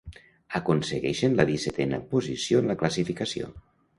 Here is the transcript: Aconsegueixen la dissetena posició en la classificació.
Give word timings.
Aconsegueixen 0.59 1.35
la 1.41 1.45
dissetena 1.51 2.01
posició 2.15 2.65
en 2.65 2.73
la 2.73 2.79
classificació. 2.83 3.53